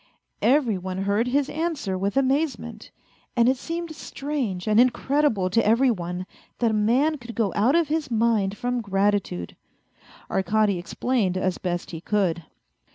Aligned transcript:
Every 0.41 0.79
one 0.79 1.03
heard 1.03 1.27
his 1.27 1.47
answer 1.47 1.95
with 1.95 2.17
amazement, 2.17 2.89
and 3.37 3.47
it 3.47 3.55
seemed 3.55 3.91
196 3.91 3.95
A 3.95 4.01
FAINT 4.01 4.63
HEART 4.63 4.63
strange 4.65 4.67
and 4.67 4.79
incredible 4.79 5.49
to 5.51 5.63
every 5.63 5.91
one 5.91 6.25
that 6.57 6.71
a 6.71 6.73
man 6.73 7.19
could 7.19 7.35
go 7.35 7.53
out 7.55 7.75
of 7.75 7.89
his 7.89 8.09
mind 8.09 8.57
from 8.57 8.81
gratitude. 8.81 9.55
Arkady 10.27 10.79
explained 10.79 11.37
as 11.37 11.59
best 11.59 11.91
he 11.91 12.01
could. 12.01 12.45